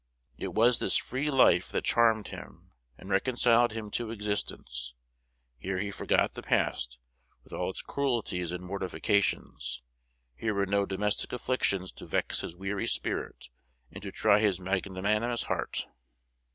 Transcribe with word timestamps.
It 0.39 0.55
was 0.55 0.79
this 0.79 0.97
free 0.97 1.29
life 1.29 1.69
that 1.69 1.83
charmed 1.83 2.29
him, 2.29 2.71
and 2.97 3.11
reconciled 3.11 3.73
him 3.73 3.91
to 3.91 4.09
existence. 4.09 4.95
Here 5.59 5.77
he 5.77 5.91
forgot 5.91 6.33
the 6.33 6.41
past, 6.41 6.97
with 7.43 7.53
all 7.53 7.69
its 7.69 7.83
cruelties 7.83 8.51
and 8.51 8.63
mortifications: 8.65 9.83
here 10.35 10.55
were 10.55 10.65
no 10.65 10.87
domestic 10.87 11.31
afflictions 11.33 11.91
to 11.91 12.07
vex 12.07 12.41
his 12.41 12.55
weary 12.55 12.87
spirit 12.87 13.49
and 13.91 14.01
to 14.01 14.11
try 14.11 14.39
his 14.39 14.59
magnanimous 14.59 15.43
heart. 15.43 15.85